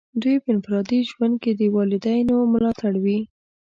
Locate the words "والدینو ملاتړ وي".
1.75-3.19